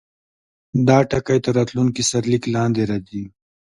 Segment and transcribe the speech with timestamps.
[0.87, 3.23] دا ټکی تر راتلونکي سرلیک لاندې راځي.